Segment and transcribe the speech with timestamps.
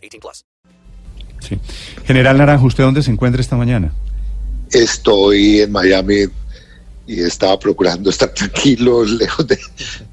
[0.00, 0.44] 18 plus.
[1.40, 1.58] Sí.
[2.04, 3.92] General Naranjo, ¿usted dónde se encuentra esta mañana?
[4.70, 6.26] Estoy en Miami
[7.06, 9.58] y estaba procurando estar tranquilo, lejos de,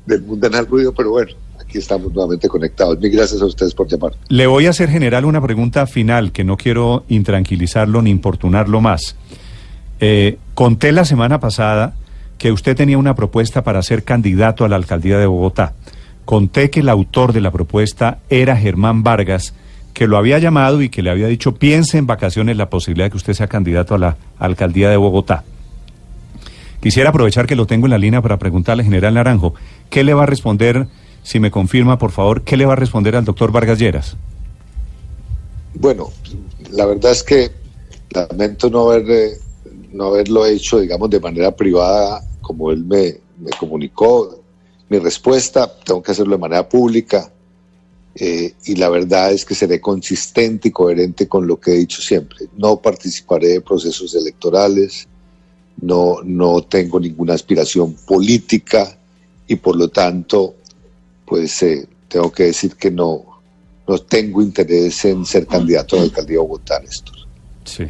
[0.06, 3.00] del mundanal ruido, pero bueno, aquí estamos nuevamente conectados.
[3.00, 4.14] Mil gracias a ustedes por llamar.
[4.30, 9.16] Le voy a hacer, general, una pregunta final que no quiero intranquilizarlo ni importunarlo más.
[10.00, 11.96] Eh, conté la semana pasada
[12.38, 15.74] que usted tenía una propuesta para ser candidato a la alcaldía de Bogotá.
[16.26, 19.54] Conté que el autor de la propuesta era Germán Vargas,
[19.98, 23.10] que lo había llamado y que le había dicho, piense en vacaciones la posibilidad de
[23.10, 25.44] que usted sea candidato a la alcaldía de Bogotá.
[26.84, 29.56] Quisiera aprovechar que lo tengo en la línea para preguntarle, general Naranjo,
[29.90, 30.86] ¿qué le va a responder,
[31.24, 34.16] si me confirma, por favor, qué le va a responder al doctor Vargas Lleras?
[35.74, 36.12] Bueno,
[36.70, 37.50] la verdad es que
[38.12, 39.32] lamento no haber, eh,
[39.94, 44.44] no haberlo hecho, digamos, de manera privada, como él me, me comunicó.
[44.90, 47.32] Mi respuesta, tengo que hacerlo de manera pública.
[48.20, 52.02] Eh, y la verdad es que seré consistente y coherente con lo que he dicho
[52.02, 52.48] siempre.
[52.58, 55.08] No participaré de procesos electorales,
[55.80, 58.98] no, no tengo ninguna aspiración política
[59.48, 60.56] y por lo tanto,
[61.26, 63.24] pues eh, tengo que decir que no,
[63.88, 67.16] no tengo interés en ser candidato a la alcaldía de Bogotá, Néstor.
[67.66, 67.84] Sí.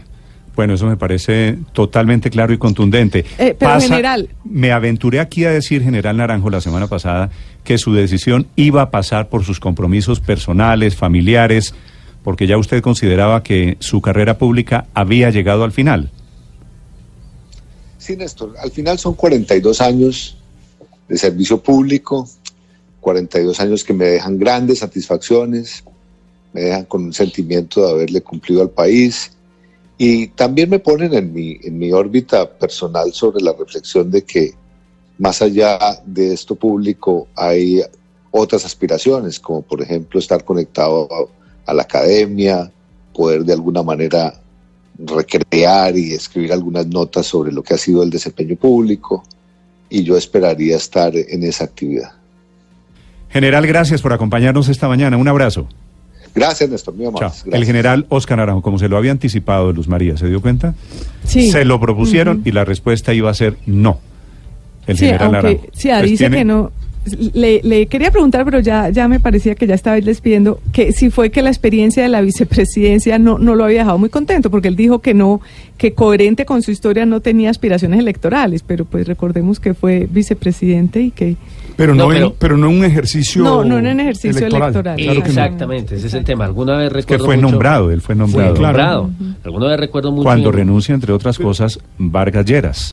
[0.58, 3.24] Bueno, eso me parece totalmente claro y contundente.
[3.38, 4.28] Eh, pero general.
[4.44, 7.30] Me aventuré aquí a decir, general Naranjo, la semana pasada,
[7.64, 11.76] que su decisión iba a pasar por sus compromisos personales, familiares,
[12.24, 16.10] porque ya usted consideraba que su carrera pública había llegado al final.
[18.00, 20.38] Sí, Néstor, al final son 42 años
[21.08, 22.28] de servicio público,
[23.02, 25.84] 42 años que me dejan grandes satisfacciones,
[26.52, 29.37] me dejan con un sentimiento de haberle cumplido al país
[29.98, 34.54] y también me ponen en mi, en mi órbita personal sobre la reflexión de que
[35.18, 37.82] más allá de esto público hay
[38.30, 42.72] otras aspiraciones, como por ejemplo estar conectado a, a la academia,
[43.14, 44.40] poder de alguna manera
[45.00, 49.24] recrear y escribir algunas notas sobre lo que ha sido el desempeño público
[49.90, 52.12] y yo esperaría estar en esa actividad.
[53.30, 55.18] General, gracias por acompañarnos esta mañana.
[55.18, 55.68] Un abrazo.
[56.38, 56.94] Gracias, Néstor.
[56.96, 57.44] Mío más.
[57.52, 60.74] El general Oscar Naranjo, como se lo había anticipado Luz María, ¿se dio cuenta?
[61.26, 61.52] Sí.
[61.52, 64.00] Se lo propusieron y la respuesta iba a ser no.
[64.86, 65.68] El sí, general aunque Naranjo.
[65.74, 66.72] sí, Pues dice tiene- que no.
[67.34, 71.10] Le, le quería preguntar, pero ya, ya me parecía que ya estaba despidiendo, que si
[71.10, 74.68] fue que la experiencia de la vicepresidencia no, no lo había dejado muy contento, porque
[74.68, 75.42] él dijo que no,
[75.78, 81.02] que coherente con su historia no tenía aspiraciones electorales, pero pues recordemos que fue vicepresidente
[81.02, 81.36] y que...
[81.76, 84.48] Pero no, No, en, pero- pero no en un ejercicio No, no en un ejercicio
[84.48, 84.96] electoral.
[84.98, 85.18] Claro que no.
[85.28, 86.46] Exactamente, ese es el tema.
[86.46, 88.54] Alguna vez Es que recuerdo fue mucho- nombrado, él fue Fue nombrado.
[88.56, 88.78] claro.
[89.04, 89.12] nombrado.
[89.44, 92.92] Alguna vez recuerdo mucho Cuando en- renuncia, entre otras cosas, Vargas Lleras.